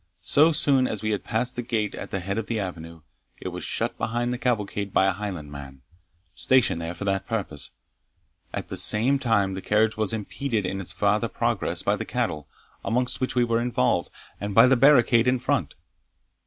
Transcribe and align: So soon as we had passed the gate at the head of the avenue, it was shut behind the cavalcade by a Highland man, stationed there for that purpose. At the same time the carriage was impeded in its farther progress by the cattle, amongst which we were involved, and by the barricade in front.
So 0.23 0.51
soon 0.51 0.87
as 0.87 1.03
we 1.03 1.11
had 1.11 1.23
passed 1.23 1.55
the 1.55 1.61
gate 1.61 1.93
at 1.93 2.09
the 2.09 2.21
head 2.21 2.39
of 2.39 2.47
the 2.47 2.59
avenue, 2.59 3.01
it 3.39 3.49
was 3.49 3.63
shut 3.63 3.99
behind 3.99 4.33
the 4.33 4.39
cavalcade 4.39 4.91
by 4.91 5.05
a 5.05 5.11
Highland 5.11 5.51
man, 5.51 5.83
stationed 6.33 6.81
there 6.81 6.95
for 6.95 7.05
that 7.05 7.27
purpose. 7.27 7.69
At 8.51 8.69
the 8.69 8.77
same 8.77 9.19
time 9.19 9.53
the 9.53 9.61
carriage 9.61 9.97
was 9.97 10.11
impeded 10.11 10.65
in 10.65 10.81
its 10.81 10.91
farther 10.91 11.27
progress 11.27 11.83
by 11.83 11.97
the 11.97 12.03
cattle, 12.05 12.47
amongst 12.83 13.21
which 13.21 13.35
we 13.35 13.43
were 13.43 13.61
involved, 13.61 14.09
and 14.39 14.55
by 14.55 14.65
the 14.65 14.75
barricade 14.75 15.27
in 15.27 15.37
front. 15.37 15.75